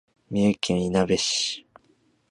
[0.31, 1.67] 三重県いなべ市